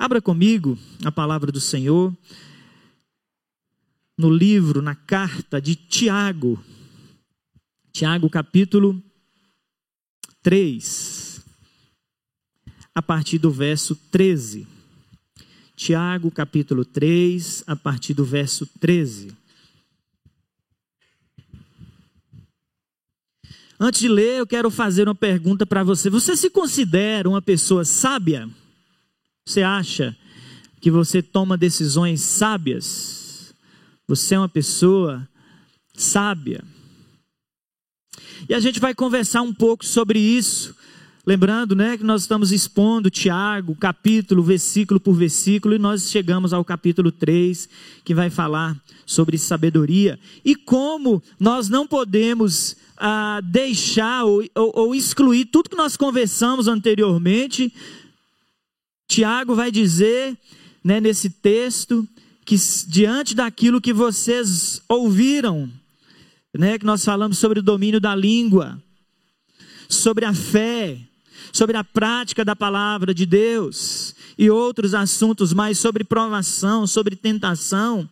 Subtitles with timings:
[0.00, 2.16] Abra comigo a palavra do Senhor
[4.16, 6.58] no livro, na carta de Tiago.
[7.92, 8.98] Tiago, capítulo
[10.42, 11.44] 3,
[12.94, 14.66] a partir do verso 13.
[15.76, 19.36] Tiago, capítulo 3, a partir do verso 13.
[23.78, 26.08] Antes de ler, eu quero fazer uma pergunta para você.
[26.08, 28.48] Você se considera uma pessoa sábia?
[29.50, 30.16] Você acha
[30.80, 33.52] que você toma decisões sábias?
[34.06, 35.28] Você é uma pessoa
[35.92, 36.62] sábia?
[38.48, 40.72] E a gente vai conversar um pouco sobre isso.
[41.26, 46.64] Lembrando, né, que nós estamos expondo Tiago, capítulo, versículo por versículo, e nós chegamos ao
[46.64, 47.68] capítulo 3,
[48.04, 50.16] que vai falar sobre sabedoria.
[50.44, 56.68] E como nós não podemos a deixar ou, ou, ou excluir tudo que nós conversamos
[56.68, 57.72] anteriormente,
[59.10, 60.38] Tiago vai dizer
[60.84, 62.06] né, nesse texto
[62.44, 62.54] que
[62.86, 65.68] diante daquilo que vocês ouviram,
[66.56, 68.80] né, que nós falamos sobre o domínio da língua,
[69.88, 70.96] sobre a fé,
[71.52, 78.08] sobre a prática da palavra de Deus e outros assuntos mais sobre provação, sobre tentação,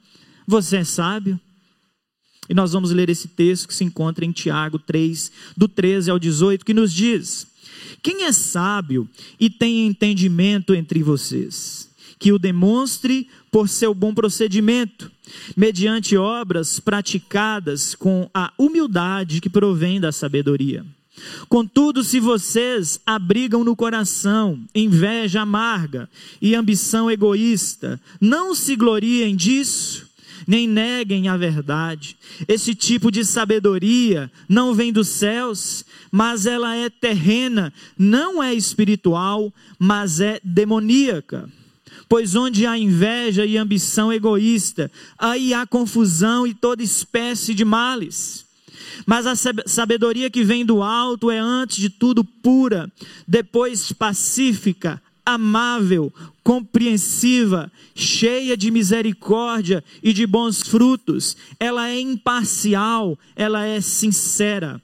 [0.48, 1.38] você é sábio?
[2.48, 6.18] E nós vamos ler esse texto que se encontra em Tiago 3, do 13 ao
[6.18, 7.46] 18, que nos diz:
[8.02, 11.88] Quem é sábio e tem entendimento entre vocês?
[12.18, 15.10] Que o demonstre por seu bom procedimento,
[15.56, 20.84] mediante obras praticadas com a humildade que provém da sabedoria.
[21.48, 26.08] Contudo, se vocês abrigam no coração inveja amarga
[26.40, 30.07] e ambição egoísta, não se gloriem disso
[30.48, 32.16] nem neguem a verdade.
[32.48, 39.52] Esse tipo de sabedoria não vem dos céus, mas ela é terrena, não é espiritual,
[39.78, 41.50] mas é demoníaca.
[42.08, 48.46] Pois onde há inveja e ambição egoísta, aí há confusão e toda espécie de males.
[49.04, 49.34] Mas a
[49.66, 52.90] sabedoria que vem do alto é antes de tudo pura,
[53.26, 56.10] depois pacífica, amável,
[56.42, 61.36] compreensiva, cheia de misericórdia e de bons frutos.
[61.60, 64.80] Ela é imparcial, ela é sincera.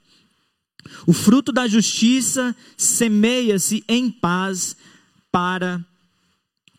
[1.07, 4.77] O fruto da justiça semeia-se em paz
[5.31, 5.83] para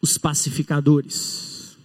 [0.01, 1.77] os pacificadores.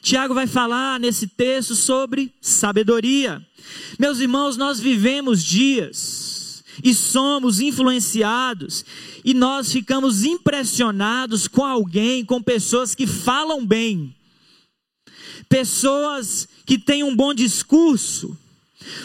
[0.00, 3.46] Tiago vai falar nesse texto sobre sabedoria.
[3.98, 6.43] Meus irmãos, nós vivemos dias
[6.82, 8.84] e somos influenciados
[9.24, 14.14] e nós ficamos impressionados com alguém, com pessoas que falam bem,
[15.48, 18.36] pessoas que têm um bom discurso.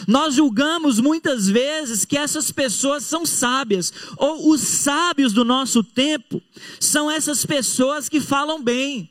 [0.06, 6.42] Nós julgamos muitas vezes que essas pessoas são sábias, ou os sábios do nosso tempo
[6.78, 9.08] são essas pessoas que falam bem,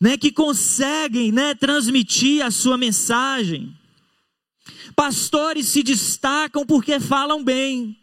[0.00, 3.77] né, que conseguem né, transmitir a sua mensagem.
[4.98, 7.96] Pastores se destacam porque falam bem,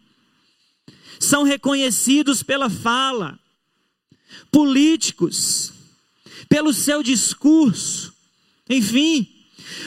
[1.20, 3.38] são reconhecidos pela fala.
[4.50, 5.74] Políticos,
[6.48, 8.14] pelo seu discurso,
[8.70, 9.28] enfim.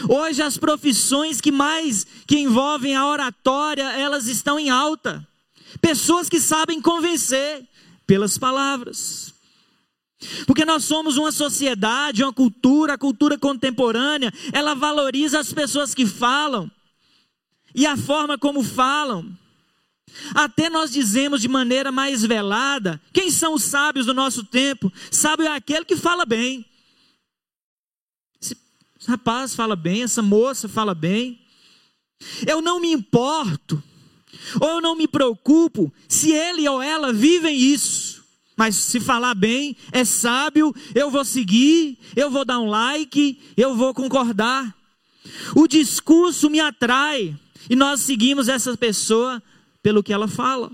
[0.07, 5.27] Hoje as profissões que mais que envolvem a oratória, elas estão em alta.
[5.81, 7.67] Pessoas que sabem convencer
[8.07, 9.33] pelas palavras.
[10.47, 16.05] Porque nós somos uma sociedade, uma cultura, a cultura contemporânea, ela valoriza as pessoas que
[16.05, 16.71] falam
[17.79, 19.39] e a forma como falam.
[20.35, 24.93] Até nós dizemos de maneira mais velada: quem são os sábios do nosso tempo?
[25.13, 26.67] Sábio é aquele que fala bem.
[28.43, 28.57] Esse
[29.07, 31.41] rapaz fala bem, essa moça fala bem.
[32.45, 33.81] Eu não me importo,
[34.61, 38.25] ou eu não me preocupo se ele ou ela vivem isso.
[38.57, 43.77] Mas se falar bem, é sábio, eu vou seguir, eu vou dar um like, eu
[43.77, 44.75] vou concordar.
[45.55, 47.39] O discurso me atrai.
[47.69, 49.43] E nós seguimos essa pessoa
[49.83, 50.71] pelo que ela fala.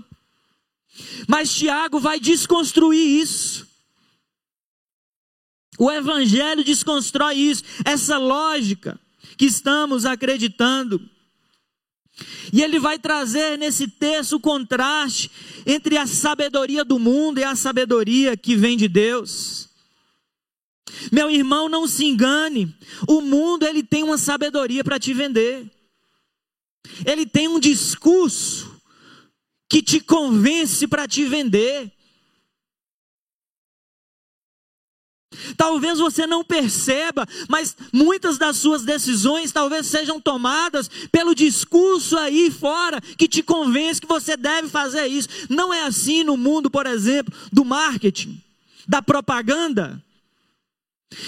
[1.27, 3.67] Mas Tiago vai desconstruir isso.
[5.77, 8.99] O Evangelho desconstrói isso, essa lógica
[9.37, 11.01] que estamos acreditando.
[12.53, 15.29] E ele vai trazer nesse texto o contraste
[15.65, 19.67] entre a sabedoria do mundo e a sabedoria que vem de Deus.
[21.11, 22.73] Meu irmão, não se engane,
[23.07, 25.69] o mundo ele tem uma sabedoria para te vender.
[27.05, 28.79] Ele tem um discurso
[29.69, 31.91] que te convence para te vender.
[35.57, 42.49] Talvez você não perceba, mas muitas das suas decisões talvez sejam tomadas pelo discurso aí
[42.49, 45.27] fora que te convence que você deve fazer isso.
[45.49, 48.41] Não é assim no mundo, por exemplo, do marketing.
[48.87, 50.04] da propaganda.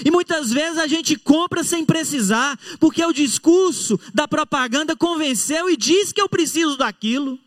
[0.06, 5.78] E muitas vezes a gente compra sem precisar, porque o discurso da propaganda convenceu e
[5.78, 7.40] diz que eu preciso daquilo.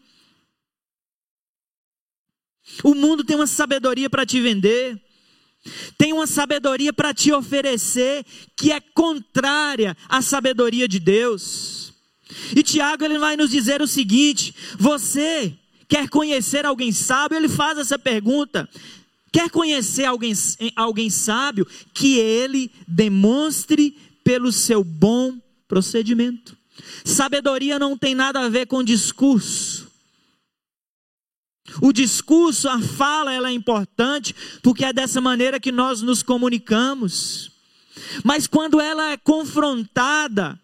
[2.85, 5.01] O mundo tem uma sabedoria para te vender,
[5.99, 8.25] tem uma sabedoria para te oferecer
[8.57, 11.93] que é contrária à sabedoria de Deus.
[12.57, 15.53] E Tiago ele vai nos dizer o seguinte: você
[15.89, 17.37] quer conhecer alguém sábio?
[17.37, 18.69] Ele faz essa pergunta.
[19.33, 20.33] Quer conhecer alguém,
[20.75, 21.67] alguém sábio?
[21.95, 25.39] Que ele demonstre pelo seu bom
[25.69, 26.57] procedimento.
[27.05, 29.89] Sabedoria não tem nada a ver com discurso.
[31.81, 37.53] O discurso, a fala, ela é importante, porque é dessa maneira que nós nos comunicamos.
[38.25, 40.59] Mas quando ela é confrontada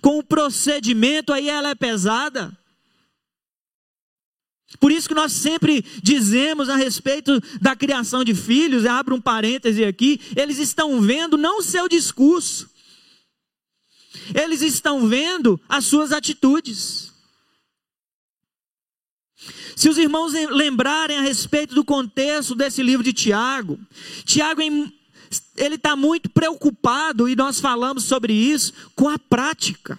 [0.00, 2.56] com o procedimento, aí ela é pesada.
[4.82, 9.84] Por isso que nós sempre dizemos a respeito da criação de filhos, abro um parêntese
[9.84, 12.68] aqui, eles estão vendo não o seu discurso,
[14.34, 17.12] eles estão vendo as suas atitudes.
[19.76, 23.78] Se os irmãos lembrarem a respeito do contexto desse livro de Tiago,
[24.24, 29.96] Tiago ele está muito preocupado, e nós falamos sobre isso, com a prática.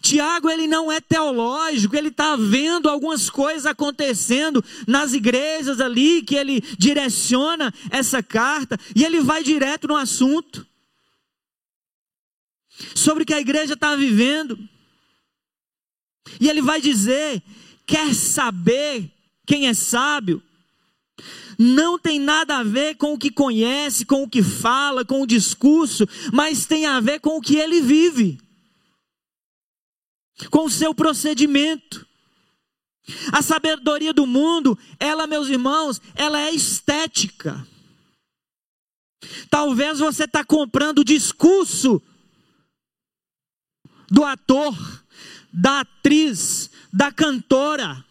[0.00, 6.34] Tiago ele não é teológico, ele está vendo algumas coisas acontecendo nas igrejas ali, que
[6.34, 10.66] ele direciona essa carta, e ele vai direto no assunto
[12.94, 14.58] sobre o que a igreja está vivendo.
[16.40, 17.42] E ele vai dizer:
[17.86, 19.10] quer saber
[19.46, 20.42] quem é sábio?
[21.58, 25.26] Não tem nada a ver com o que conhece, com o que fala, com o
[25.26, 28.40] discurso, mas tem a ver com o que ele vive
[30.48, 32.06] com o seu procedimento.
[33.32, 37.66] A sabedoria do mundo, ela, meus irmãos, ela é estética.
[39.48, 42.00] Talvez você está comprando o discurso
[44.10, 44.76] do ator,
[45.52, 48.04] da atriz, da cantora.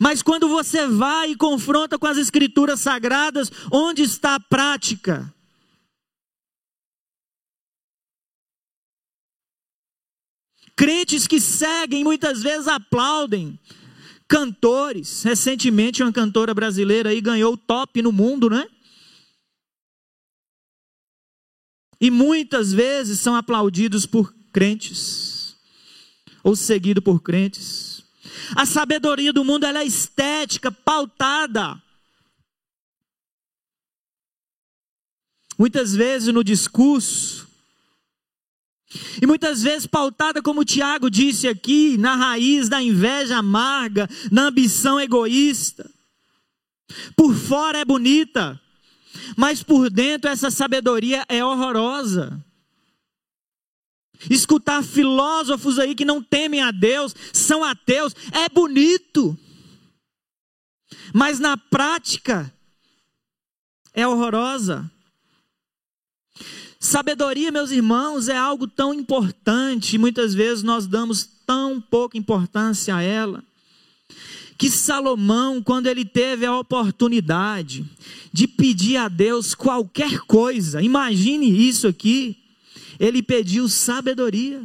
[0.00, 5.32] Mas quando você vai e confronta com as escrituras sagradas, onde está a prática?
[10.76, 13.58] Crentes que seguem, muitas vezes aplaudem.
[14.26, 18.66] Cantores, recentemente uma cantora brasileira aí ganhou o top no mundo, né?
[22.00, 25.56] E muitas vezes são aplaudidos por crentes,
[26.42, 28.02] ou seguidos por crentes.
[28.56, 31.80] A sabedoria do mundo é estética, pautada.
[35.58, 37.48] Muitas vezes no discurso,
[39.20, 44.44] e muitas vezes pautada, como o Tiago disse aqui, na raiz da inveja amarga, na
[44.44, 45.90] ambição egoísta.
[47.16, 48.60] Por fora é bonita,
[49.36, 52.44] mas por dentro essa sabedoria é horrorosa.
[54.30, 59.36] Escutar filósofos aí que não temem a Deus, são ateus, é bonito,
[61.12, 62.52] mas na prática
[63.92, 64.90] é horrorosa.
[66.82, 73.00] Sabedoria, meus irmãos, é algo tão importante, muitas vezes nós damos tão pouca importância a
[73.00, 73.44] ela,
[74.58, 77.84] que Salomão, quando ele teve a oportunidade
[78.32, 82.36] de pedir a Deus qualquer coisa, imagine isso aqui,
[82.98, 84.60] ele pediu sabedoria.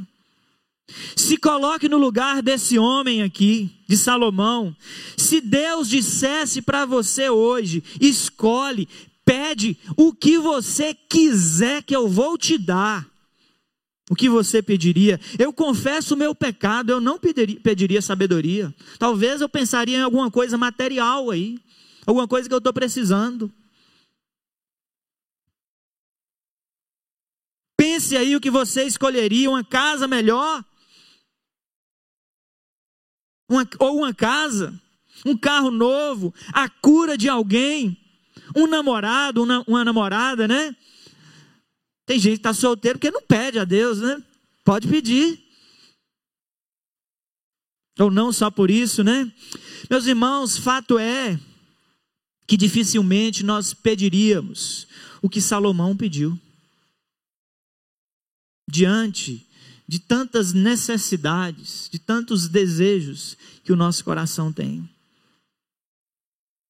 [1.16, 4.76] Se coloque no lugar desse homem aqui, de Salomão.
[5.16, 8.90] Se Deus dissesse para você hoje, escolhe,
[9.28, 13.06] Pede o que você quiser que eu vou te dar.
[14.10, 15.20] O que você pediria?
[15.38, 18.74] Eu confesso o meu pecado, eu não pediria, pediria sabedoria.
[18.98, 21.60] Talvez eu pensaria em alguma coisa material aí,
[22.06, 23.52] alguma coisa que eu estou precisando.
[27.78, 30.64] Pense aí o que você escolheria: uma casa melhor,
[33.52, 34.82] uma, ou uma casa,
[35.26, 38.07] um carro novo, a cura de alguém
[38.56, 40.76] um namorado, uma, uma namorada, né?
[42.06, 44.22] Tem gente que está solteiro que não pede a Deus, né?
[44.64, 45.44] Pode pedir.
[48.00, 49.32] Ou não só por isso, né?
[49.90, 51.40] Meus irmãos, fato é
[52.46, 54.88] que dificilmente nós pediríamos
[55.22, 56.40] o que Salomão pediu.
[58.70, 59.46] Diante
[59.88, 64.88] de tantas necessidades, de tantos desejos que o nosso coração tem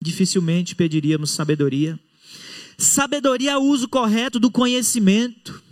[0.01, 1.99] dificilmente pediríamos sabedoria.
[2.77, 5.63] Sabedoria é o uso correto do conhecimento,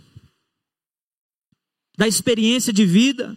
[1.96, 3.36] da experiência de vida.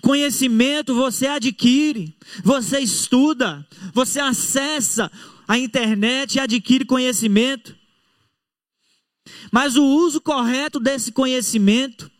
[0.00, 5.10] Conhecimento você adquire, você estuda, você acessa
[5.46, 7.76] a internet e adquire conhecimento.
[9.50, 12.10] Mas o uso correto desse conhecimento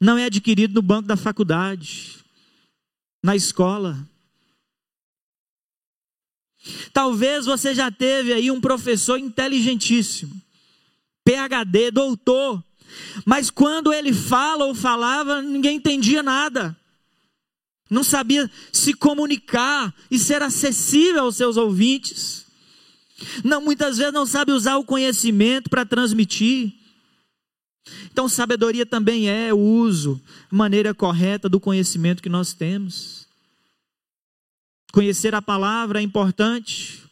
[0.00, 2.18] não é adquirido no banco da faculdade,
[3.22, 4.08] na escola.
[6.92, 10.34] Talvez você já teve aí um professor inteligentíssimo,
[11.24, 12.62] PhD, doutor,
[13.24, 16.76] mas quando ele fala ou falava, ninguém entendia nada.
[17.90, 22.46] Não sabia se comunicar e ser acessível aos seus ouvintes.
[23.44, 26.72] Não, muitas vezes não sabe usar o conhecimento para transmitir.
[28.10, 33.23] Então, sabedoria também é o uso, maneira correta do conhecimento que nós temos.
[34.94, 37.02] Conhecer a palavra é importante,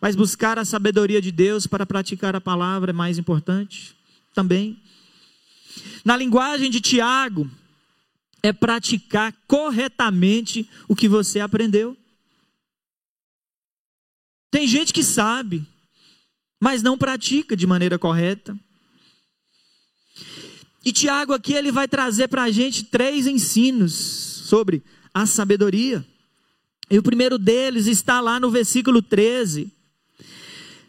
[0.00, 3.96] mas buscar a sabedoria de Deus para praticar a palavra é mais importante
[4.34, 4.82] também.
[6.04, 7.48] Na linguagem de Tiago,
[8.42, 11.96] é praticar corretamente o que você aprendeu.
[14.50, 15.64] Tem gente que sabe,
[16.60, 18.58] mas não pratica de maneira correta.
[20.84, 24.82] E Tiago aqui ele vai trazer para a gente três ensinos sobre
[25.14, 26.04] a sabedoria.
[26.92, 29.72] E o primeiro deles está lá no versículo 13.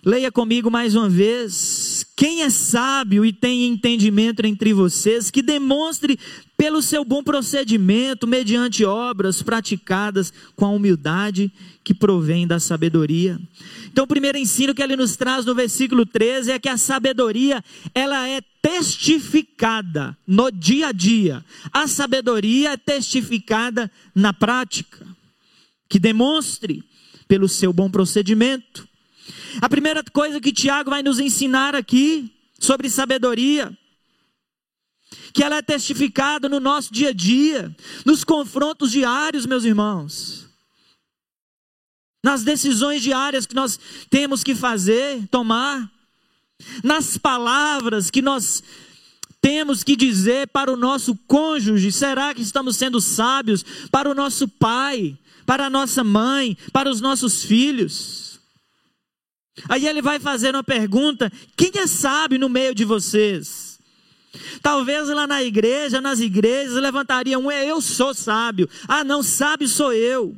[0.03, 2.05] Leia comigo mais uma vez.
[2.17, 6.19] Quem é sábio e tem entendimento entre vocês, que demonstre
[6.57, 11.49] pelo seu bom procedimento, mediante obras praticadas com a humildade
[11.85, 13.39] que provém da sabedoria.
[13.87, 17.63] Então, o primeiro ensino que ele nos traz no versículo 13 é que a sabedoria,
[17.95, 21.45] ela é testificada no dia a dia.
[21.71, 25.12] A sabedoria é testificada na prática,
[25.93, 26.83] que demonstre
[27.27, 28.89] pelo seu bom procedimento.
[29.61, 33.77] A primeira coisa que Tiago vai nos ensinar aqui sobre sabedoria,
[35.31, 40.49] que ela é testificada no nosso dia a dia, nos confrontos diários, meus irmãos,
[42.25, 45.91] nas decisões diárias que nós temos que fazer, tomar,
[46.83, 48.63] nas palavras que nós
[49.43, 53.61] temos que dizer para o nosso cônjuge: será que estamos sendo sábios?
[53.91, 58.39] Para o nosso pai, para a nossa mãe, para os nossos filhos.
[59.67, 63.77] Aí ele vai fazer uma pergunta: quem é sábio no meio de vocês?
[64.61, 68.69] Talvez lá na igreja, nas igrejas, levantaria um: eu sou sábio.
[68.87, 70.33] Ah, não, sábio sou eu.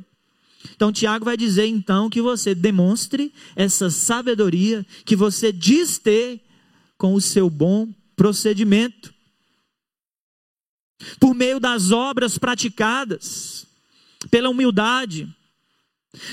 [0.74, 6.40] Então Tiago vai dizer então que você demonstre essa sabedoria que você diz ter
[6.98, 9.14] com o seu bom procedimento.
[11.20, 13.66] Por meio das obras praticadas,
[14.30, 15.28] pela humildade,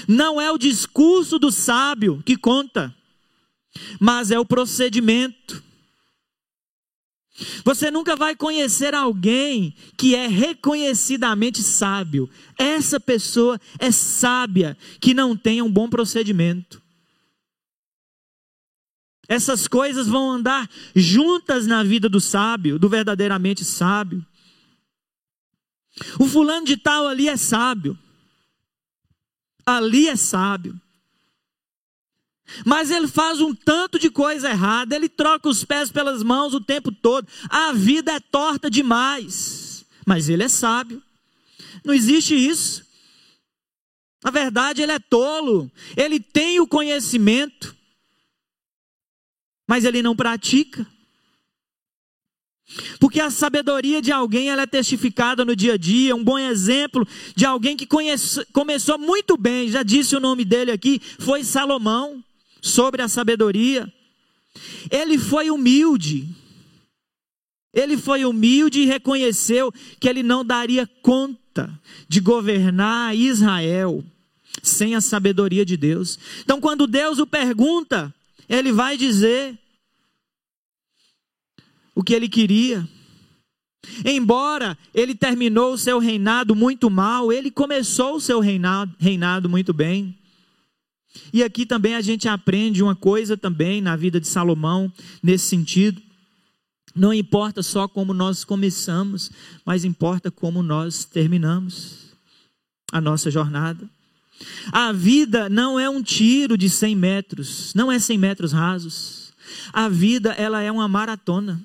[0.07, 2.95] não é o discurso do sábio que conta,
[3.99, 5.61] mas é o procedimento.
[7.65, 12.29] Você nunca vai conhecer alguém que é reconhecidamente sábio.
[12.57, 16.82] Essa pessoa é sábia que não tem um bom procedimento.
[19.33, 24.25] Essas coisas vão andar juntas na vida do sábio, do verdadeiramente sábio.
[26.19, 27.97] O fulano de tal ali é sábio
[29.65, 30.79] ali é sábio.
[32.65, 36.61] Mas ele faz um tanto de coisa errada, ele troca os pés pelas mãos o
[36.61, 37.27] tempo todo.
[37.49, 41.01] A vida é torta demais, mas ele é sábio.
[41.83, 42.85] Não existe isso.
[44.23, 47.75] Na verdade, ele é tolo, ele tem o conhecimento,
[49.73, 50.85] mas ele não pratica.
[52.99, 57.07] Porque a sabedoria de alguém ela é testificada no dia a dia, um bom exemplo
[57.35, 62.23] de alguém que conhece, começou muito bem, já disse o nome dele aqui, foi Salomão,
[62.61, 63.91] sobre a sabedoria.
[64.91, 66.29] Ele foi humilde,
[67.73, 71.67] ele foi humilde e reconheceu que ele não daria conta
[72.07, 74.05] de governar Israel
[74.61, 76.19] sem a sabedoria de Deus.
[76.43, 78.13] Então, quando Deus o pergunta,
[78.47, 79.57] ele vai dizer:
[81.95, 82.87] o que ele queria.
[84.05, 89.73] Embora ele terminou o seu reinado muito mal, ele começou o seu reinado, reinado muito
[89.73, 90.17] bem.
[91.31, 96.01] E aqui também a gente aprende uma coisa também na vida de Salomão nesse sentido.
[96.95, 99.31] Não importa só como nós começamos,
[99.65, 102.13] mas importa como nós terminamos
[102.91, 103.89] a nossa jornada.
[104.71, 109.33] A vida não é um tiro de 100 metros, não é 100 metros rasos.
[109.71, 111.61] A vida ela é uma maratona.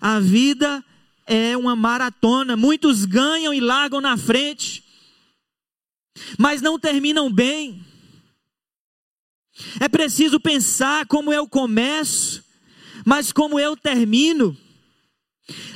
[0.00, 0.84] A vida
[1.26, 2.56] é uma maratona.
[2.56, 4.84] Muitos ganham e largam na frente,
[6.38, 7.84] mas não terminam bem.
[9.80, 12.44] É preciso pensar como eu começo,
[13.04, 14.56] mas como eu termino.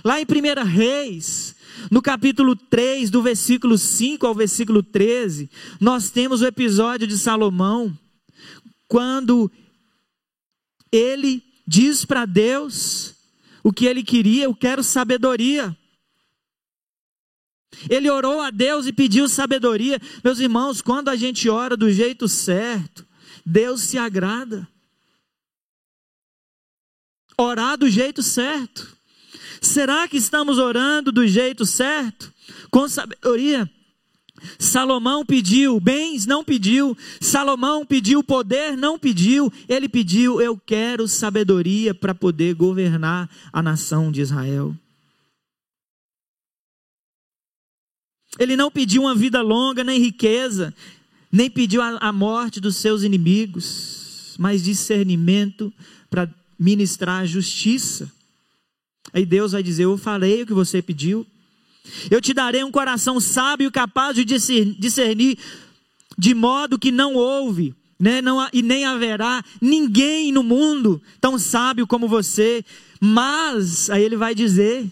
[0.05, 1.57] Lá em 1 Reis,
[1.91, 5.49] No capítulo 3, do versículo 5 ao versículo 13,
[5.81, 7.97] nós temos o episódio de Salomão,
[8.87, 9.51] quando
[10.93, 13.15] ele diz para Deus
[13.63, 15.77] o que ele queria, eu quero sabedoria.
[17.89, 20.01] Ele orou a Deus e pediu sabedoria.
[20.25, 23.07] Meus irmãos, quando a gente ora do jeito certo,
[23.45, 24.69] Deus se agrada.
[27.39, 28.97] Orar do jeito certo.
[29.61, 32.33] Será que estamos orando do jeito certo?
[32.71, 33.71] Com sabedoria?
[34.59, 36.97] Salomão pediu bens, não pediu.
[37.21, 39.53] Salomão pediu poder, não pediu.
[39.69, 44.75] Ele pediu: Eu quero sabedoria para poder governar a nação de Israel.
[48.39, 50.75] Ele não pediu uma vida longa, nem riqueza,
[51.33, 55.73] nem pediu a, morte dos seus inimigos, mas discernimento
[56.09, 56.29] para
[56.59, 58.11] ministrar a justiça.
[59.13, 61.27] Aí Deus vai dizer: Eu falei o que você pediu.
[62.11, 65.39] Eu te darei um coração sábio capaz de discernir,
[66.17, 71.87] de modo que não houve, né, não, e nem haverá ninguém no mundo tão sábio
[71.87, 72.65] como você.
[73.01, 74.87] Mas, aí ele vai dizer: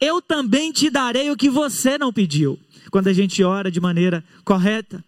[0.00, 2.58] Eu também te darei o que você não pediu.
[2.90, 5.02] Quando a gente ora de maneira correta.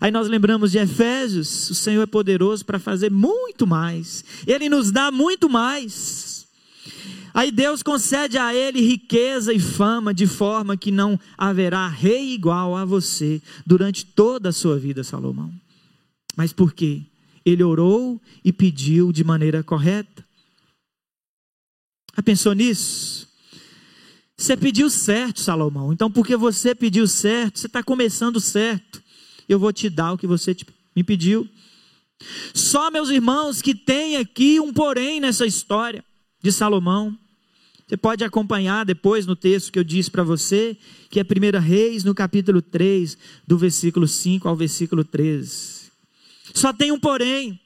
[0.00, 4.90] Aí nós lembramos de Efésios: o Senhor é poderoso para fazer muito mais, Ele nos
[4.90, 6.46] dá muito mais.
[7.38, 12.74] Aí Deus concede a ele riqueza e fama, de forma que não haverá rei igual
[12.74, 15.54] a você durante toda a sua vida, Salomão.
[16.36, 17.00] Mas por quê?
[17.44, 20.26] Ele orou e pediu de maneira correta.
[22.16, 23.28] Já pensou nisso?
[24.36, 25.92] Você pediu certo, Salomão.
[25.92, 29.00] Então, porque você pediu certo, você está começando certo.
[29.48, 30.56] Eu vou te dar o que você
[30.92, 31.48] me pediu.
[32.52, 36.04] Só, meus irmãos, que tem aqui um porém nessa história
[36.42, 37.16] de Salomão.
[37.88, 40.76] Você pode acompanhar depois no texto que eu disse para você,
[41.08, 43.16] que é 1 Reis, no capítulo 3,
[43.46, 45.90] do versículo 5 ao versículo 13.
[46.52, 47.58] Só tem um porém.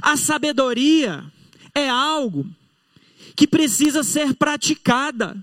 [0.00, 1.24] A sabedoria
[1.74, 2.46] é algo
[3.34, 5.36] que precisa ser praticada.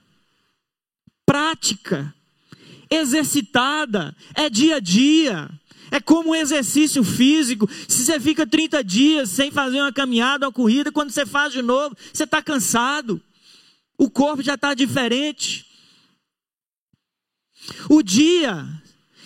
[1.26, 2.16] Prática,
[2.90, 5.50] exercitada, é dia a dia.
[5.92, 7.70] É como um exercício físico.
[7.86, 11.62] Se você fica 30 dias sem fazer uma caminhada, uma corrida, quando você faz de
[11.62, 13.22] novo, você está cansado
[13.98, 15.66] o corpo já está diferente.
[17.90, 18.66] O dia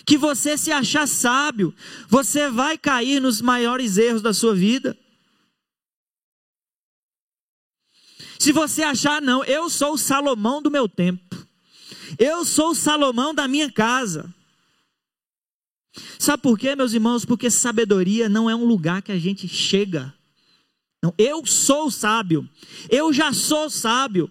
[0.04, 1.74] que você se achar sábio,
[2.08, 4.98] você vai cair nos maiores erros da sua vida.
[8.38, 11.46] Se você achar, não, eu sou o Salomão do meu tempo,
[12.18, 14.34] eu sou o Salomão da minha casa.
[16.18, 17.24] Sabe por quê, meus irmãos?
[17.24, 20.12] Porque sabedoria não é um lugar que a gente chega.
[21.02, 22.48] Não, eu sou sábio,
[22.88, 24.30] eu já sou sábio.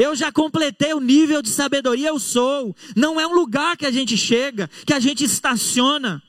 [0.00, 2.74] Eu já completei o nível de sabedoria, eu sou.
[2.96, 6.22] Não é um lugar que a gente chega, que a gente estaciona.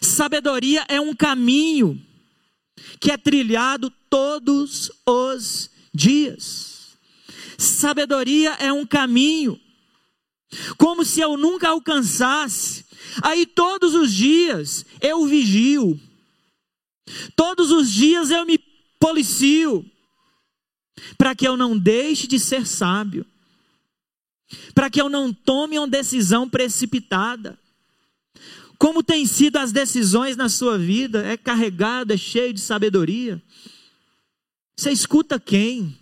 [0.00, 2.00] Sabedoria é um caminho
[2.98, 6.96] que é trilhado todos os dias.
[7.58, 9.60] Sabedoria é um caminho,
[10.78, 12.86] como se eu nunca alcançasse.
[13.22, 16.00] Aí todos os dias eu vigio,
[17.36, 18.58] todos os dias eu me
[18.98, 19.84] policio,
[21.16, 23.24] para que eu não deixe de ser sábio,
[24.74, 27.58] para que eu não tome uma decisão precipitada.
[28.78, 31.24] Como tem sido as decisões na sua vida?
[31.26, 33.40] É carregado, é cheio de sabedoria.
[34.76, 35.94] Você escuta quem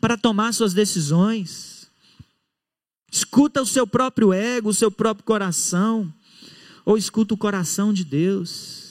[0.00, 1.90] para tomar suas decisões?
[3.12, 6.12] Escuta o seu próprio ego, o seu próprio coração,
[6.84, 8.85] ou escuta o coração de Deus?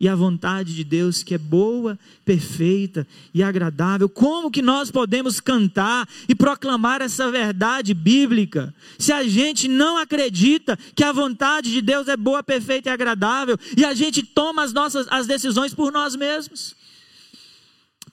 [0.00, 4.08] E a vontade de Deus que é boa, perfeita e agradável.
[4.08, 10.78] Como que nós podemos cantar e proclamar essa verdade bíblica se a gente não acredita
[10.94, 14.72] que a vontade de Deus é boa, perfeita e agradável e a gente toma as
[14.72, 16.74] nossas as decisões por nós mesmos?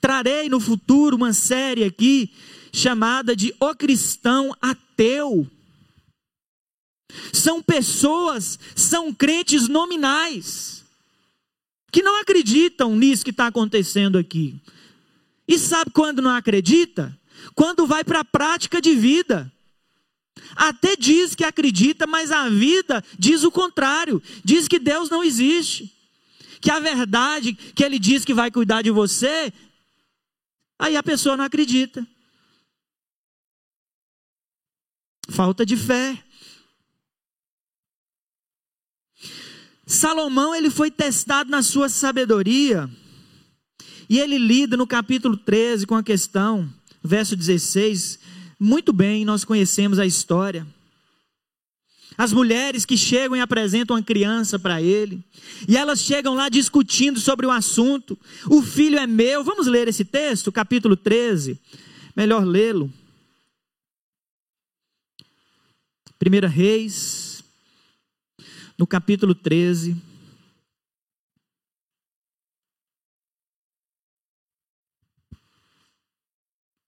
[0.01, 2.29] Trarei no futuro uma série aqui
[2.73, 5.47] chamada de O Cristão Ateu.
[7.31, 10.76] São pessoas, são crentes nominais
[11.91, 14.59] que não acreditam nisso que está acontecendo aqui.
[15.47, 17.17] E sabe quando não acredita?
[17.55, 19.51] Quando vai para a prática de vida.
[20.55, 24.21] Até diz que acredita, mas a vida diz o contrário.
[24.43, 25.93] Diz que Deus não existe.
[26.59, 29.53] Que a verdade que Ele diz que vai cuidar de você,
[30.77, 32.05] aí a pessoa não acredita.
[35.29, 36.23] Falta de fé.
[39.87, 42.89] Salomão ele foi testado na sua sabedoria.
[44.09, 46.69] E ele lida no capítulo 13 com a questão,
[47.03, 48.19] verso 16,
[48.59, 50.67] muito bem, nós conhecemos a história.
[52.17, 55.23] As mulheres que chegam e apresentam a criança para ele,
[55.67, 58.17] e elas chegam lá discutindo sobre o assunto.
[58.49, 59.43] O filho é meu.
[59.43, 61.59] Vamos ler esse texto, capítulo 13.
[62.15, 62.91] Melhor lê-lo.
[66.19, 67.26] 1 Reis,
[68.77, 69.95] no capítulo 13.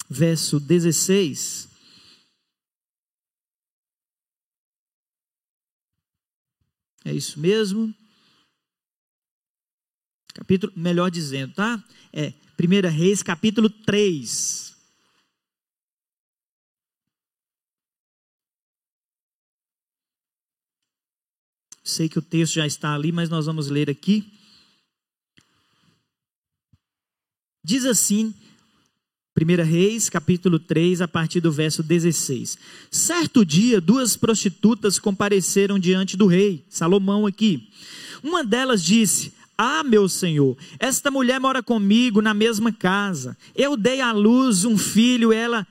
[0.10, 1.70] Verso 16.
[7.06, 7.94] É isso mesmo?
[10.34, 11.84] Capítulo, melhor dizendo, tá?
[12.14, 14.69] É 1 Reis, capítulo 3.
[21.90, 24.32] Sei que o texto já está ali, mas nós vamos ler aqui.
[27.64, 28.34] Diz assim,
[29.38, 32.58] 1 Reis, capítulo 3, a partir do verso 16.
[32.92, 37.70] Certo dia, duas prostitutas compareceram diante do rei, Salomão aqui.
[38.24, 43.38] Uma delas disse: Ah, meu senhor, esta mulher mora comigo na mesma casa.
[43.56, 45.66] Eu dei à luz um filho, ela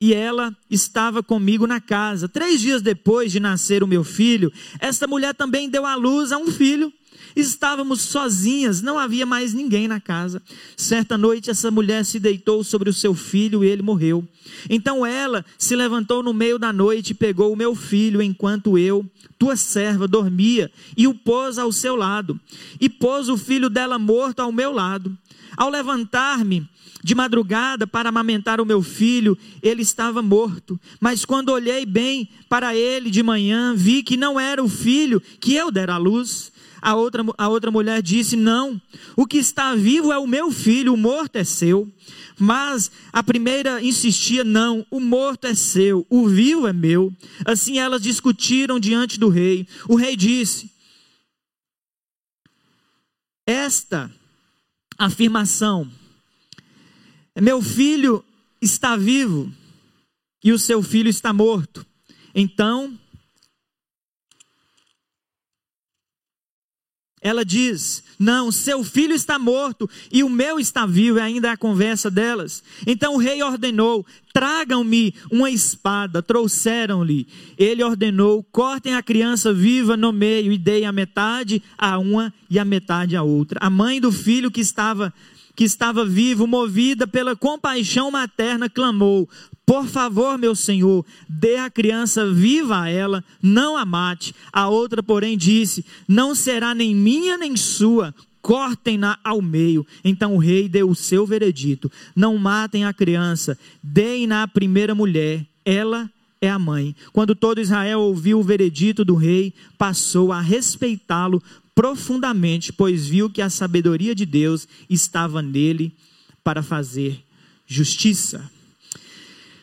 [0.00, 2.28] e ela estava comigo na casa.
[2.28, 6.38] Três dias depois de nascer o meu filho, esta mulher também deu à luz a
[6.38, 6.92] um filho.
[7.38, 10.42] Estávamos sozinhas, não havia mais ninguém na casa.
[10.76, 14.26] Certa noite, essa mulher se deitou sobre o seu filho e ele morreu.
[14.68, 19.06] Então ela se levantou no meio da noite e pegou o meu filho enquanto eu,
[19.38, 22.40] tua serva, dormia e o pôs ao seu lado.
[22.80, 25.16] E pôs o filho dela morto ao meu lado.
[25.56, 26.68] Ao levantar-me,
[27.04, 30.78] de madrugada para amamentar o meu filho, ele estava morto.
[31.00, 35.54] Mas quando olhei bem para ele de manhã, vi que não era o filho que
[35.54, 36.50] eu dera à luz.
[36.80, 38.80] A outra, a outra mulher disse: Não,
[39.16, 41.90] o que está vivo é o meu filho, o morto é seu.
[42.38, 47.12] Mas a primeira insistia: Não, o morto é seu, o vivo é meu.
[47.44, 49.66] Assim elas discutiram diante do rei.
[49.88, 50.70] O rei disse:
[53.46, 54.10] Esta
[54.98, 55.90] afirmação
[57.40, 58.24] meu filho
[58.60, 59.52] está vivo
[60.42, 61.86] e o seu filho está morto.
[62.34, 62.98] Então,
[67.20, 71.50] ela diz: Não, seu filho está morto e o meu está vivo, e ainda é
[71.52, 72.62] a conversa delas.
[72.86, 76.22] Então o rei ordenou: Tragam-me uma espada.
[76.22, 77.26] Trouxeram-lhe.
[77.56, 82.58] Ele ordenou: Cortem a criança viva no meio e deem a metade a uma e
[82.58, 83.58] a metade a outra.
[83.62, 85.12] A mãe do filho que estava
[85.58, 89.28] que estava vivo, movida pela compaixão materna, clamou:
[89.66, 94.32] Por favor, meu senhor, dê a criança viva a ela, não a mate.
[94.52, 99.84] A outra, porém, disse: Não será nem minha nem sua, cortem-na ao meio.
[100.04, 105.44] Então o rei deu o seu veredito: Não matem a criança, deem-na à primeira mulher,
[105.64, 106.08] ela
[106.40, 106.94] é a mãe.
[107.12, 111.42] Quando todo Israel ouviu o veredito do rei, passou a respeitá-lo
[111.78, 115.96] profundamente, pois viu que a sabedoria de Deus estava nele
[116.42, 117.24] para fazer
[117.64, 118.50] justiça.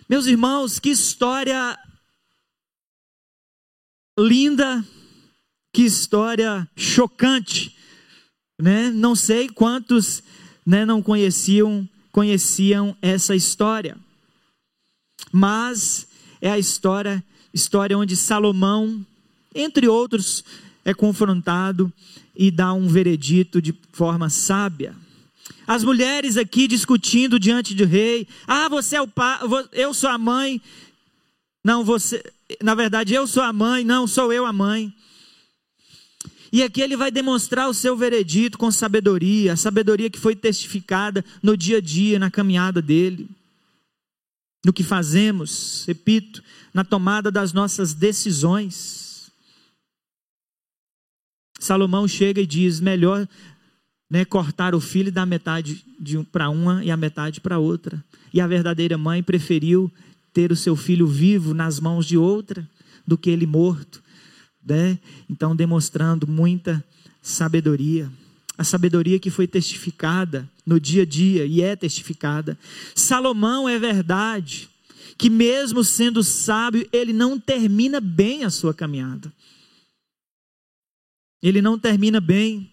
[0.08, 1.78] Meus irmãos, que história
[4.18, 4.82] linda,
[5.74, 7.76] que história chocante,
[8.62, 8.92] né?
[8.92, 10.24] Não sei quantos,
[10.66, 13.98] né, não conheciam conheciam essa história.
[15.34, 16.08] Mas
[16.40, 17.22] é a história
[17.54, 19.06] história onde Salomão,
[19.54, 20.46] entre outros
[20.86, 21.92] é confrontado
[22.36, 24.96] e dá um veredito de forma sábia.
[25.66, 29.40] As mulheres aqui discutindo diante do rei: "Ah, você é o pai,
[29.74, 30.62] eu sou a mãe".
[31.64, 32.24] Não, você,
[32.62, 34.94] na verdade eu sou a mãe, não, sou eu a mãe.
[36.54, 41.26] E aqui ele vai demonstrar o seu veredito com sabedoria, a sabedoria que foi testificada
[41.42, 43.28] no dia a dia, na caminhada dele,
[44.64, 46.44] no que fazemos, repito,
[46.74, 49.05] na tomada das nossas decisões.
[51.66, 53.28] Salomão chega e diz: melhor
[54.10, 55.84] né, cortar o filho e dar metade
[56.16, 58.04] um, para uma e a metade para outra.
[58.32, 59.92] E a verdadeira mãe preferiu
[60.32, 62.68] ter o seu filho vivo nas mãos de outra
[63.06, 64.04] do que ele morto.
[64.64, 65.00] Né?
[65.30, 66.84] Então, demonstrando muita
[67.22, 68.12] sabedoria.
[68.58, 72.58] A sabedoria que foi testificada no dia a dia e é testificada.
[72.94, 74.70] Salomão é verdade
[75.18, 79.32] que, mesmo sendo sábio, ele não termina bem a sua caminhada
[81.48, 82.72] ele não termina bem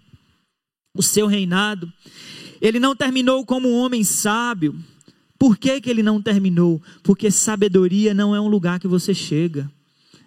[0.97, 1.93] o seu reinado.
[2.59, 4.75] Ele não terminou como um homem sábio.
[5.39, 6.81] Por que, que ele não terminou?
[7.03, 9.71] Porque sabedoria não é um lugar que você chega,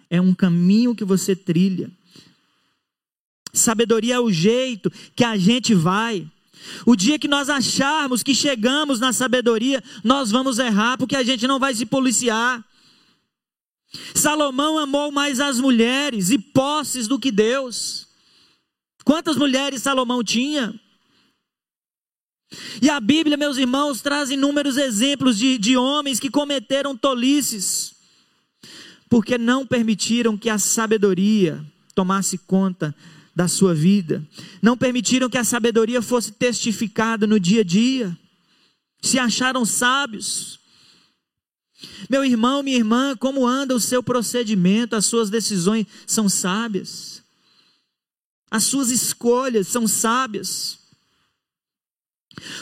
[0.08, 1.90] é um caminho que você trilha.
[3.52, 6.30] Sabedoria é o jeito que a gente vai.
[6.84, 11.48] O dia que nós acharmos que chegamos na sabedoria, nós vamos errar, porque a gente
[11.48, 12.64] não vai se policiar.
[14.14, 18.05] Salomão amou mais as mulheres e posses do que Deus.
[19.06, 20.74] Quantas mulheres Salomão tinha?
[22.82, 27.94] E a Bíblia, meus irmãos, traz inúmeros exemplos de, de homens que cometeram tolices,
[29.08, 31.64] porque não permitiram que a sabedoria
[31.94, 32.92] tomasse conta
[33.32, 34.26] da sua vida,
[34.60, 38.18] não permitiram que a sabedoria fosse testificada no dia a dia,
[39.00, 40.58] se acharam sábios.
[42.10, 47.15] Meu irmão, minha irmã, como anda o seu procedimento, as suas decisões são sábias,
[48.56, 50.78] as suas escolhas são sábias.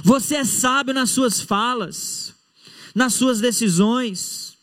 [0.03, 2.35] Você é sábio nas suas falas,
[2.95, 4.59] nas suas decisões.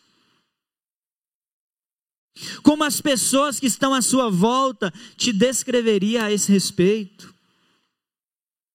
[2.64, 7.34] Como as pessoas que estão à sua volta te descreveria a esse respeito?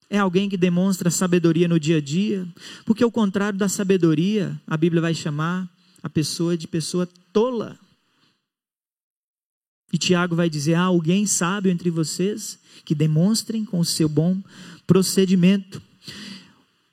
[0.08, 2.46] É alguém que demonstra sabedoria no dia a dia?
[2.86, 5.68] Porque o contrário da sabedoria, a Bíblia vai chamar
[6.02, 7.78] a pessoa de pessoa tola.
[9.92, 14.40] E Tiago vai dizer: há alguém sábio entre vocês que demonstrem com o seu bom
[14.86, 15.80] procedimento.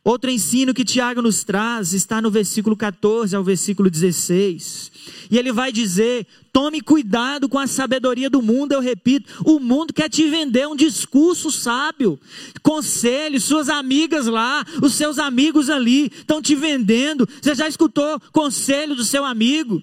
[0.04, 4.92] Outro ensino que Tiago nos traz está no versículo 14 ao versículo 16.
[5.32, 8.74] E ele vai dizer: tome cuidado com a sabedoria do mundo.
[8.74, 12.20] Eu repito, o mundo quer te vender um discurso sábio,
[12.62, 17.28] conselho, suas amigas lá, os seus amigos ali estão te vendendo.
[17.42, 19.82] Você já escutou conselho do seu amigo?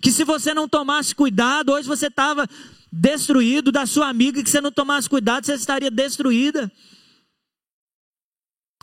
[0.00, 2.48] Que se você não tomasse cuidado, hoje você estava
[2.90, 6.70] destruído, da sua amiga, que você não tomasse cuidado, você estaria destruída.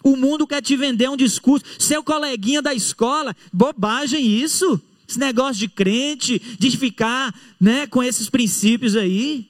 [0.03, 1.65] O mundo quer te vender um discurso.
[1.79, 4.81] Seu coleguinha da escola, bobagem isso.
[5.07, 9.49] Esse negócio de crente, de ficar né, com esses princípios aí.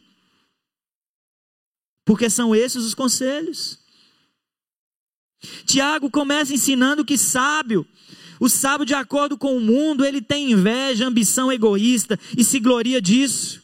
[2.06, 3.80] Porque são esses os conselhos.
[5.66, 7.86] Tiago começa ensinando que sábio,
[8.40, 13.02] o sábio de acordo com o mundo, ele tem inveja, ambição egoísta e se gloria
[13.02, 13.62] disso.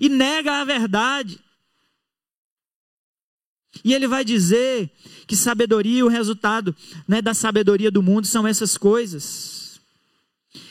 [0.00, 1.38] E nega a verdade.
[3.84, 4.90] E ele vai dizer
[5.26, 6.74] que sabedoria, o resultado
[7.06, 9.80] né, da sabedoria do mundo são essas coisas.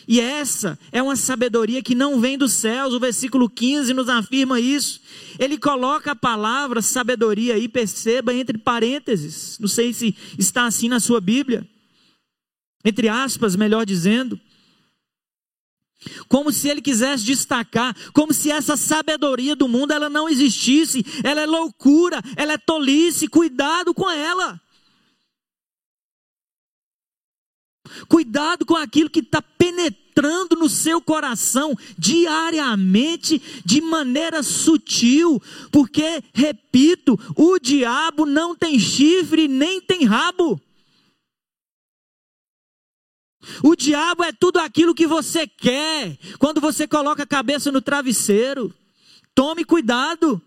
[0.08, 4.60] E essa é uma sabedoria que não vem dos céus, o versículo 15 nos afirma
[4.60, 5.02] isso.
[5.38, 9.58] Ele coloca a palavra sabedoria aí, perceba, entre parênteses.
[9.60, 11.68] Não sei se está assim na sua Bíblia.
[12.88, 14.40] Entre aspas, melhor dizendo.
[16.30, 21.42] Como se ele quisesse destacar, como se essa sabedoria do mundo ela não existisse, ela
[21.42, 24.58] é loucura, ela é tolice, cuidado com ela.
[28.08, 35.42] Cuidado com aquilo que está penetrando no seu coração diariamente, de maneira sutil,
[35.74, 40.62] porque, repito, o diabo não tem chifre nem tem rabo.
[43.64, 48.74] O diabo é tudo aquilo que você quer quando você coloca a cabeça no travesseiro.
[49.34, 50.42] Tome cuidado.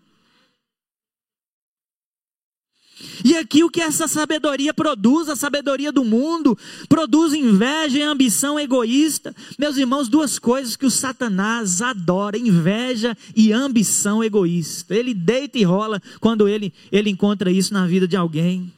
[3.23, 8.59] E aqui o que essa sabedoria produz, a sabedoria do mundo, produz inveja e ambição
[8.59, 9.35] egoísta.
[9.57, 14.95] Meus irmãos, duas coisas que o Satanás adora: inveja e ambição egoísta.
[14.95, 18.71] Ele deita e rola quando ele, ele encontra isso na vida de alguém.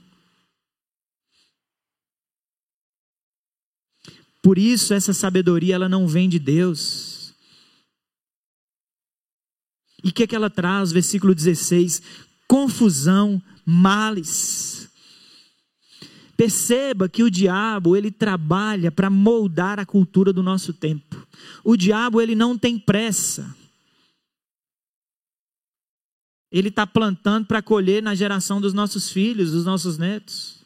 [4.44, 7.34] Por isso essa sabedoria ela não vem de Deus.
[10.04, 10.92] E o que, é que ela traz?
[10.92, 12.02] Versículo 16:
[12.46, 14.90] confusão, males.
[16.36, 21.26] Perceba que o diabo ele trabalha para moldar a cultura do nosso tempo.
[21.64, 23.56] O diabo ele não tem pressa.
[26.52, 30.62] Ele está plantando para colher na geração dos nossos filhos, dos nossos netos.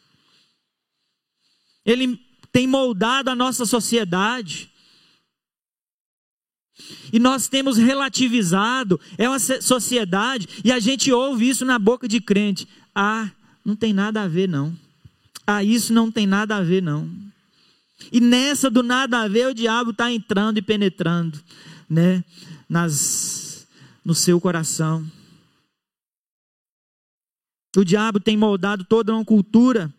[1.85, 2.26] Ele
[2.57, 4.67] tem moldado a nossa sociedade.
[7.13, 12.19] E nós temos relativizado, é uma sociedade, e a gente ouve isso na boca de
[12.19, 12.67] crente.
[12.95, 13.29] Ah,
[13.63, 14.75] não tem nada a ver, não.
[15.45, 17.07] Ah, isso não tem nada a ver, não.
[18.11, 21.39] E nessa do nada a ver, o diabo está entrando e penetrando,
[21.87, 22.23] né,
[22.67, 23.67] nas,
[24.03, 25.05] no seu coração.
[27.75, 29.93] O diabo tem moldado toda uma cultura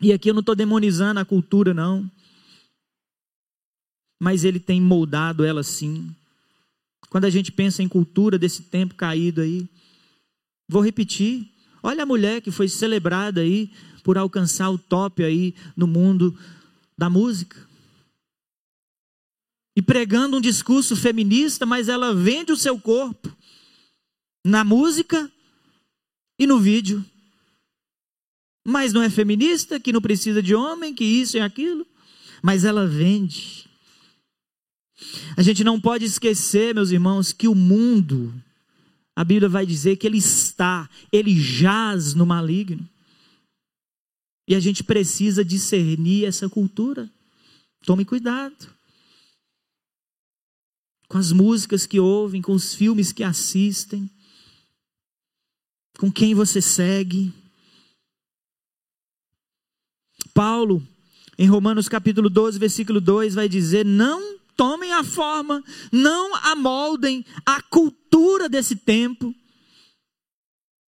[0.00, 2.10] e aqui eu não estou demonizando a cultura, não.
[4.20, 6.14] Mas ele tem moldado ela sim.
[7.10, 9.68] Quando a gente pensa em cultura desse tempo caído aí,
[10.68, 11.50] vou repetir.
[11.82, 13.70] Olha a mulher que foi celebrada aí
[14.02, 16.36] por alcançar o top aí no mundo
[16.96, 17.68] da música.
[19.76, 23.34] E pregando um discurso feminista, mas ela vende o seu corpo
[24.44, 25.30] na música
[26.38, 27.04] e no vídeo.
[28.64, 31.86] Mas não é feminista, que não precisa de homem, que isso e aquilo,
[32.42, 33.68] mas ela vende.
[35.36, 38.32] A gente não pode esquecer, meus irmãos, que o mundo,
[39.16, 42.88] a Bíblia vai dizer que ele está, ele jaz no maligno.
[44.48, 47.10] E a gente precisa discernir essa cultura.
[47.84, 48.72] Tome cuidado
[51.12, 54.10] com as músicas que ouvem, com os filmes que assistem,
[55.98, 57.30] com quem você segue.
[60.34, 60.82] Paulo,
[61.38, 67.60] em Romanos capítulo 12, versículo 2, vai dizer: Não tomem a forma, não amoldem a
[67.62, 69.34] cultura desse tempo.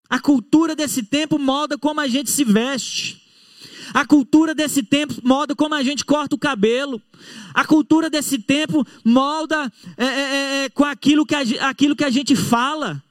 [0.09, 3.22] A cultura desse tempo molda como a gente se veste.
[3.92, 7.02] A cultura desse tempo molda como a gente corta o cabelo.
[7.52, 12.04] A cultura desse tempo molda é, é, é, é com aquilo que, a, aquilo que
[12.04, 13.02] a gente fala.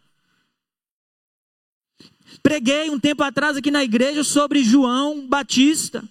[2.42, 6.04] Preguei um tempo atrás aqui na igreja sobre João Batista,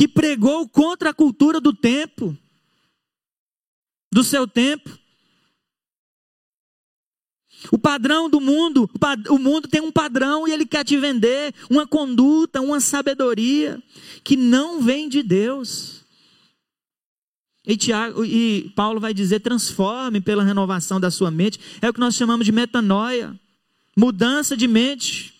[0.00, 2.34] que pregou contra a cultura do tempo,
[4.10, 4.98] do seu tempo.
[7.70, 8.90] O padrão do mundo,
[9.28, 13.78] o mundo tem um padrão e ele quer te vender uma conduta, uma sabedoria
[14.24, 16.02] que não vem de Deus.
[17.66, 21.60] E, Tiago, e Paulo vai dizer: transforme pela renovação da sua mente.
[21.82, 23.38] É o que nós chamamos de metanoia,
[23.94, 25.39] mudança de mente.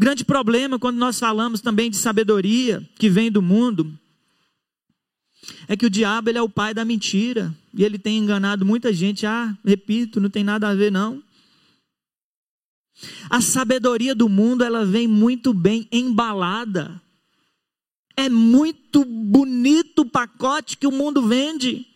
[0.00, 4.00] Grande problema quando nós falamos também de sabedoria que vem do mundo
[5.68, 8.94] é que o diabo ele é o pai da mentira e ele tem enganado muita
[8.94, 9.26] gente.
[9.26, 11.22] Ah, repito, não tem nada a ver não.
[13.28, 16.98] A sabedoria do mundo ela vem muito bem embalada.
[18.16, 21.86] É muito bonito o pacote que o mundo vende.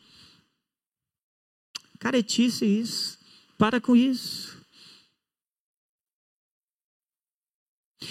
[1.98, 3.18] Caretice isso.
[3.56, 4.53] Para com isso.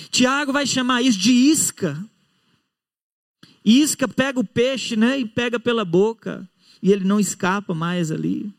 [0.10, 2.04] Tiago vai chamar isso de isca.
[3.64, 6.48] Isca pega o peixe, né, e pega pela boca,
[6.82, 8.54] e ele não escapa mais ali.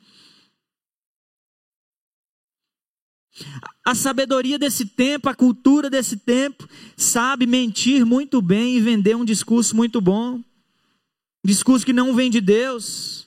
[3.84, 9.24] A sabedoria desse tempo, a cultura desse tempo, sabe mentir muito bem e vender um
[9.24, 10.42] discurso muito bom.
[11.44, 13.23] Discurso que não vem de Deus.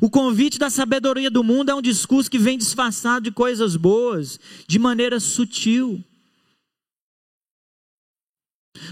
[0.00, 4.38] O convite da sabedoria do mundo é um discurso que vem disfarçado de coisas boas,
[4.66, 6.02] de maneira sutil.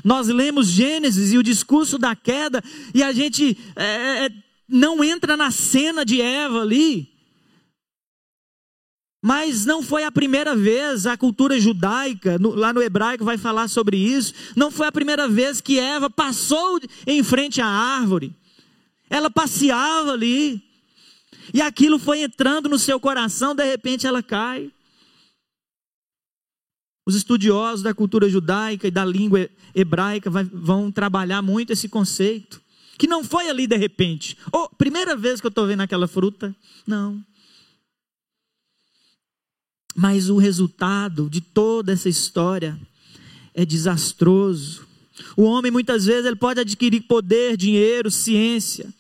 [0.05, 2.63] Nós lemos Gênesis e o discurso da queda,
[2.95, 4.31] e a gente é, é,
[4.69, 7.11] não entra na cena de Eva ali.
[9.25, 13.69] Mas não foi a primeira vez, a cultura judaica, no, lá no hebraico vai falar
[13.69, 14.35] sobre isso.
[14.57, 18.35] Não foi a primeira vez que Eva passou em frente à árvore.
[19.09, 20.72] Ela passeava ali.
[21.53, 24.73] E aquilo foi entrando no seu coração, de repente ela cai.
[27.05, 32.63] Os estudiosos da cultura judaica e da língua hebraica vão trabalhar muito esse conceito.
[32.97, 34.39] Que não foi ali de repente.
[34.53, 36.55] Oh, primeira vez que eu estou vendo aquela fruta.
[36.87, 37.23] Não.
[39.95, 42.79] Mas o resultado de toda essa história
[43.53, 44.87] é desastroso.
[45.37, 48.93] O homem muitas vezes ele pode adquirir poder, dinheiro, ciência,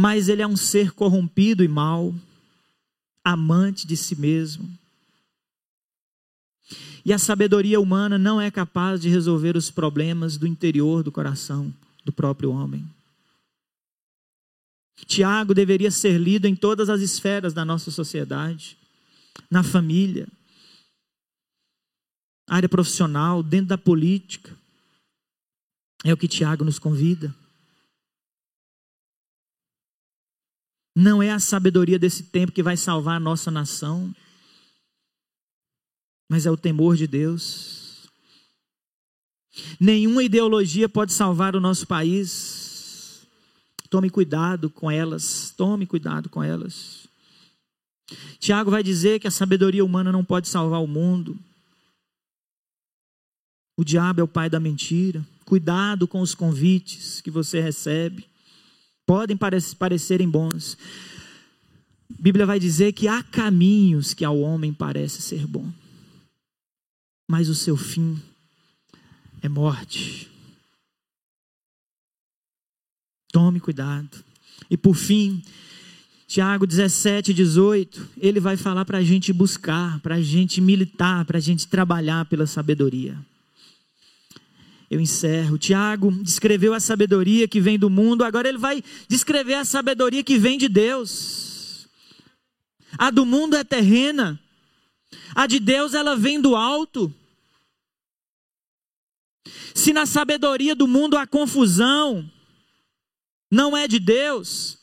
[0.00, 2.14] mas ele é um ser corrompido e mau,
[3.24, 4.70] amante de si mesmo.
[7.04, 11.74] E a sabedoria humana não é capaz de resolver os problemas do interior do coração
[12.04, 12.88] do próprio homem.
[15.04, 18.78] Tiago deveria ser lido em todas as esferas da nossa sociedade,
[19.50, 20.28] na família,
[22.48, 24.56] área profissional, dentro da política.
[26.04, 27.34] É o que Tiago nos convida.
[30.98, 34.12] Não é a sabedoria desse tempo que vai salvar a nossa nação
[36.28, 38.08] mas é o temor de Deus.
[39.80, 43.26] Nenhuma ideologia pode salvar o nosso país.
[43.88, 47.08] Tome cuidado com elas, tome cuidado com elas.
[48.38, 51.38] Tiago vai dizer que a sabedoria humana não pode salvar o mundo.
[53.76, 55.26] O diabo é o pai da mentira.
[55.46, 58.26] Cuidado com os convites que você recebe.
[59.08, 60.78] Podem parecerem bons.
[62.08, 65.68] A Bíblia vai dizer que há caminhos que ao homem parece ser bom
[67.28, 68.20] mas o seu fim
[69.42, 70.30] é morte.
[73.30, 74.24] Tome cuidado.
[74.70, 75.42] E por fim,
[76.26, 81.36] Tiago 17, 18, ele vai falar para a gente buscar, para a gente militar, para
[81.36, 83.18] a gente trabalhar pela sabedoria.
[84.90, 85.58] Eu encerro.
[85.58, 90.38] Tiago descreveu a sabedoria que vem do mundo, agora ele vai descrever a sabedoria que
[90.38, 91.88] vem de Deus.
[92.96, 94.40] A do mundo é terrena.
[95.34, 97.12] A de Deus ela vem do alto.
[99.74, 102.28] Se na sabedoria do mundo há confusão,
[103.50, 104.78] não é de Deus.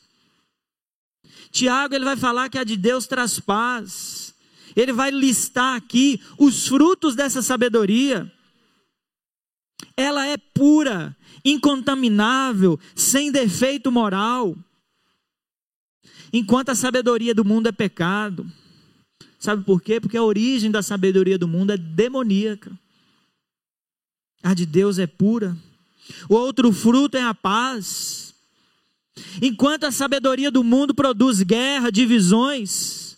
[1.52, 4.36] Tiago ele vai falar que a de Deus traz paz.
[4.76, 8.32] Ele vai listar aqui os frutos dessa sabedoria.
[9.98, 14.56] Ela é pura, incontaminável, sem defeito moral.
[16.34, 18.46] Enquanto a sabedoria do mundo é pecado.
[19.40, 20.00] Sabe por quê?
[20.02, 22.78] Porque a origem da sabedoria do mundo é demoníaca.
[24.44, 25.56] A de Deus é pura.
[26.30, 28.36] O outro fruto é a paz.
[29.42, 33.18] Enquanto a sabedoria do mundo produz guerra, divisões,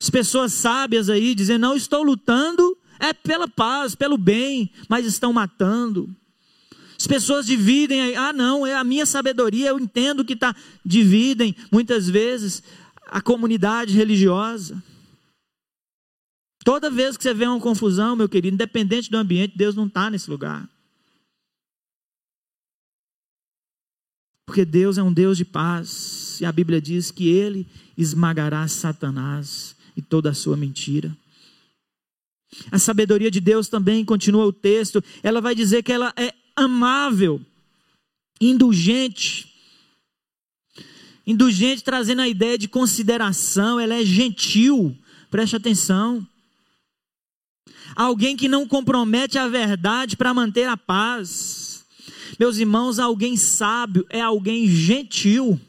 [0.00, 5.32] as pessoas sábias aí dizem: não estou lutando, é pela paz, pelo bem, mas estão
[5.32, 6.14] matando.
[6.98, 10.54] As pessoas dividem, ah, não, é a minha sabedoria, eu entendo que está.
[10.84, 12.62] Dividem, muitas vezes,
[13.06, 14.82] a comunidade religiosa.
[16.64, 20.10] Toda vez que você vê uma confusão, meu querido, independente do ambiente, Deus não está
[20.10, 20.68] nesse lugar.
[24.44, 26.40] Porque Deus é um Deus de paz.
[26.40, 31.16] E a Bíblia diz que Ele esmagará Satanás e toda a sua mentira.
[32.70, 37.40] A sabedoria de Deus também, continua o texto, ela vai dizer que ela é amável,
[38.40, 39.52] indulgente.
[41.26, 44.96] Indulgente trazendo a ideia de consideração, ela é gentil,
[45.30, 46.26] preste atenção.
[47.94, 51.84] Alguém que não compromete a verdade para manter a paz.
[52.38, 55.60] Meus irmãos, alguém sábio é alguém gentil,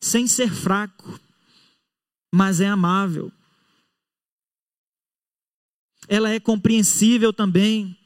[0.00, 1.18] sem ser fraco,
[2.32, 3.32] mas é amável.
[6.08, 7.96] Ela é compreensível também.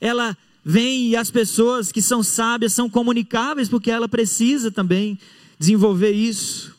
[0.00, 5.18] Ela vem e as pessoas que são sábias são comunicáveis, porque ela precisa também
[5.58, 6.74] desenvolver isso.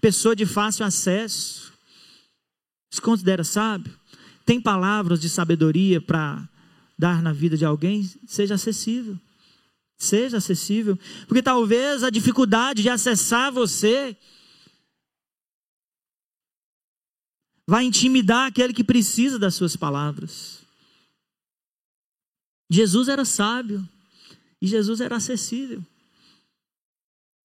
[0.00, 1.72] Pessoa de fácil acesso.
[2.90, 3.92] Se considera sábio?
[4.44, 6.48] Tem palavras de sabedoria para
[6.98, 8.08] dar na vida de alguém?
[8.26, 9.16] Seja acessível.
[9.98, 10.98] Seja acessível.
[11.26, 14.16] Porque talvez a dificuldade de acessar você
[17.70, 20.58] vai intimidar aquele que precisa das suas palavras.
[22.68, 23.88] Jesus era sábio
[24.60, 25.80] e Jesus era acessível.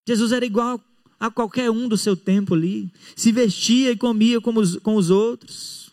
[0.04, 0.82] Jesus era igual
[1.20, 5.10] a qualquer um do seu tempo ali, se vestia e comia como os, com os
[5.10, 5.90] outros.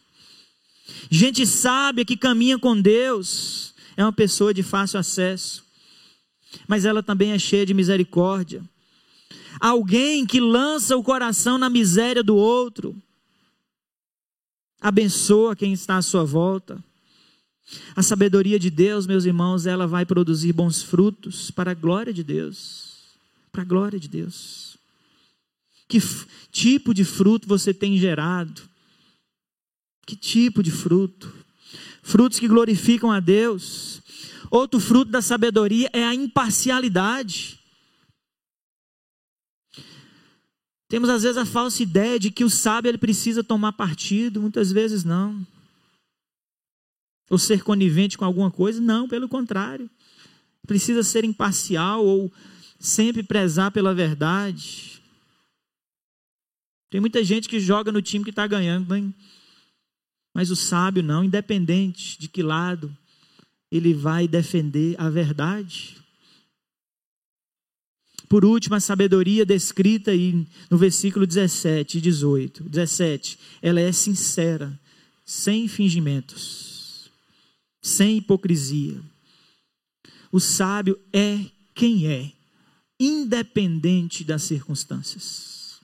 [1.12, 5.64] Gente sábia que caminha com Deus é uma pessoa de fácil acesso,
[6.68, 8.64] mas ela também é cheia de misericórdia.
[9.60, 13.00] Alguém que lança o coração na miséria do outro,
[14.84, 16.84] abençoa quem está à sua volta.
[17.96, 22.24] A sabedoria de Deus, meus irmãos, ela vai produzir bons frutos para a glória de
[22.24, 23.16] Deus.
[23.52, 24.78] Para a glória de Deus.
[25.88, 26.00] Que
[26.52, 28.62] tipo de fruto você tem gerado?
[30.06, 31.34] Que tipo de fruto?
[32.02, 34.02] Frutos que glorificam a Deus.
[34.52, 37.60] Outro fruto da sabedoria é a imparcialidade.
[40.94, 44.72] Temos às vezes a falsa ideia de que o sábio ele precisa tomar partido, muitas
[44.72, 45.44] vezes não
[47.32, 48.80] ou ser conivente com alguma coisa.
[48.80, 49.90] Não, pelo contrário.
[50.68, 52.32] Precisa ser imparcial ou
[52.80, 55.02] sempre prezar pela verdade.
[56.92, 59.12] Tem muita gente que joga no time que está ganhando, hein?
[60.32, 62.96] mas o sábio não, independente de que lado,
[63.72, 66.03] ele vai defender a verdade.
[68.34, 72.64] Por último, a sabedoria descrita aí no versículo 17 e 18.
[72.64, 74.80] 17, ela é sincera,
[75.24, 76.74] sem fingimentos
[77.84, 79.00] sem hipocrisia.
[80.32, 81.38] O sábio é
[81.76, 82.32] quem é,
[82.98, 85.82] independente das circunstâncias.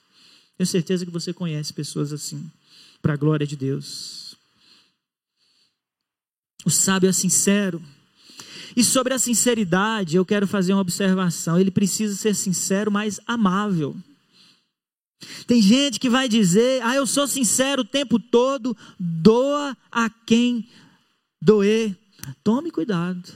[0.57, 2.49] Tenho certeza que você conhece pessoas assim,
[3.01, 4.35] para a glória de Deus.
[6.65, 7.83] O sábio é sincero.
[8.75, 11.59] E sobre a sinceridade, eu quero fazer uma observação.
[11.59, 13.95] Ele precisa ser sincero, mas amável.
[15.47, 20.67] Tem gente que vai dizer: Ah, eu sou sincero o tempo todo, doa a quem
[21.41, 21.97] doer.
[22.43, 23.31] Tome cuidado.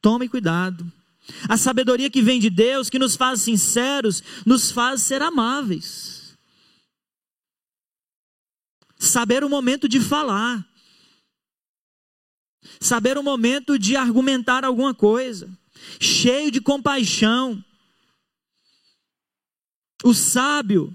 [0.00, 0.90] Tome cuidado.
[1.48, 6.36] A sabedoria que vem de Deus, que nos faz sinceros, nos faz ser amáveis.
[8.98, 10.66] Saber o momento de falar.
[12.80, 15.50] Saber o momento de argumentar alguma coisa.
[16.00, 17.62] Cheio de compaixão.
[20.02, 20.94] O sábio,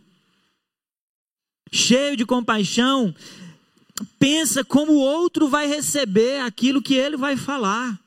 [1.72, 3.14] cheio de compaixão,
[4.20, 8.00] pensa como o outro vai receber aquilo que ele vai falar.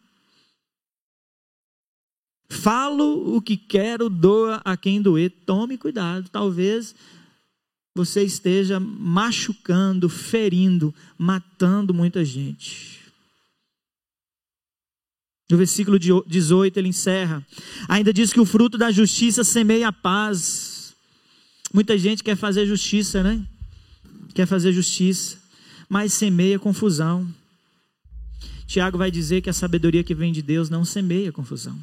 [2.48, 5.30] Falo o que quero, doa a quem doer.
[5.46, 6.94] Tome cuidado, talvez
[7.94, 13.01] você esteja machucando, ferindo, matando muita gente.
[15.52, 17.46] No versículo 18 ele encerra.
[17.86, 20.94] Ainda diz que o fruto da justiça semeia a paz.
[21.74, 23.46] Muita gente quer fazer justiça, né?
[24.32, 25.36] Quer fazer justiça,
[25.90, 27.30] mas semeia confusão.
[28.66, 31.78] Tiago vai dizer que a sabedoria que vem de Deus não semeia confusão.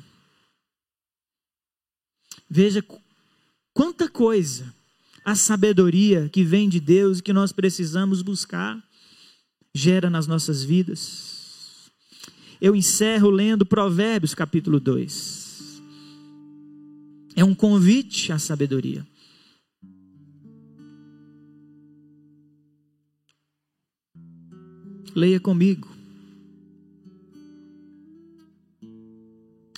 [2.50, 2.84] Veja
[3.72, 4.74] quanta coisa
[5.24, 8.84] a sabedoria que vem de Deus e que nós precisamos buscar
[9.76, 11.39] gera nas nossas vidas.
[12.62, 15.82] Eu encerro lendo Provérbios capítulo 2.
[17.36, 19.08] É um convite à sabedoria.
[25.16, 25.88] Leia comigo.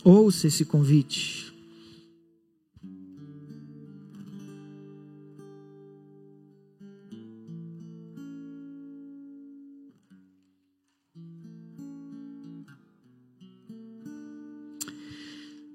[0.04, 1.51] Ouça esse convite.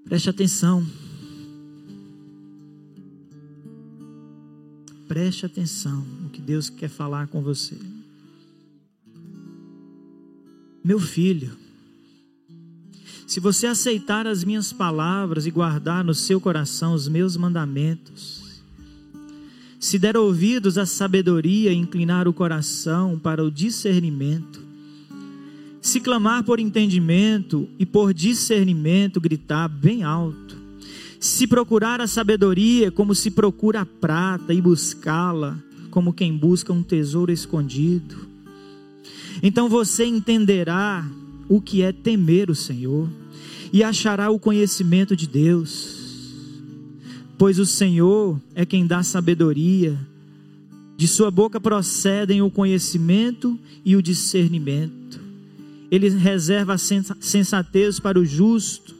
[0.07, 0.87] Preste atenção.
[5.09, 7.77] Preste atenção no que Deus quer falar com você.
[10.83, 11.51] Meu filho,
[13.27, 18.63] se você aceitar as minhas palavras e guardar no seu coração os meus mandamentos,
[19.81, 24.66] se der ouvidos à sabedoria e inclinar o coração para o discernimento,
[25.87, 30.57] se clamar por entendimento e por discernimento, gritar bem alto,
[31.21, 35.57] se procurar a sabedoria como se procura a prata e buscá-la
[35.89, 38.27] como quem busca um tesouro escondido,
[39.41, 41.09] então você entenderá
[41.49, 43.09] o que é temer o Senhor
[43.73, 46.35] e achará o conhecimento de Deus.
[47.39, 49.97] Pois o Senhor é quem dá sabedoria,
[50.97, 55.26] de sua boca procedem o conhecimento e o discernimento.
[55.91, 58.95] Ele reserva a sensatez para o justo,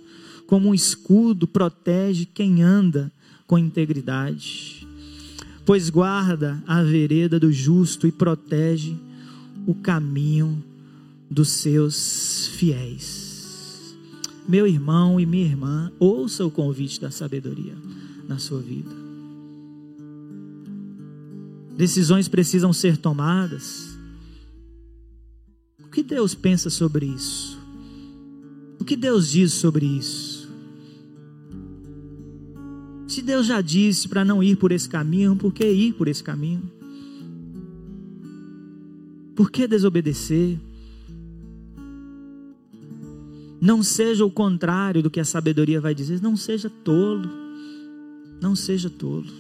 [0.47, 3.13] como um escudo protege quem anda
[3.47, 4.87] com integridade.
[5.65, 8.97] Pois guarda a vereda do justo e protege
[9.67, 10.63] o caminho
[11.29, 13.97] dos seus fiéis.
[14.49, 17.75] Meu irmão e minha irmã, ouça o convite da sabedoria
[18.29, 19.07] na sua vida.
[21.77, 23.86] Decisões precisam ser tomadas.
[25.97, 27.59] Que Deus pensa sobre isso?
[28.79, 30.47] O que Deus diz sobre isso?
[33.09, 36.23] Se Deus já disse para não ir por esse caminho, por que ir por esse
[36.23, 36.71] caminho?
[39.35, 40.59] Por que desobedecer?
[43.59, 46.21] Não seja o contrário do que a sabedoria vai dizer.
[46.21, 47.31] Não seja tolo.
[48.39, 49.33] Não seja tolo.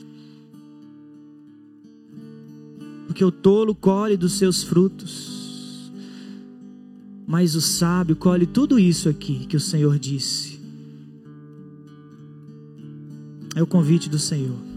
[3.06, 5.35] Porque o tolo colhe dos seus frutos.
[7.26, 10.60] Mas o sábio colhe tudo isso aqui que o Senhor disse.
[13.56, 14.75] É o convite do Senhor.